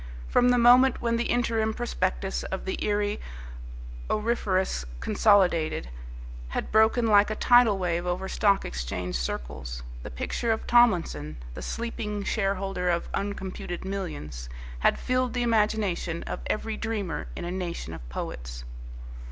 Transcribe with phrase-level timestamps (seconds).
[0.27, 3.19] From the moment when the interim prospectus of the Erie
[4.09, 5.89] Auriferous Consolidated
[6.57, 11.61] had broken like a tidal wave over Stock Exchange circles, the picture of Tomlinson, the
[11.61, 17.93] sleeping shareholder of uncomputed millions, had filled the imagination of every dreamer in a nation
[17.93, 18.63] of poets.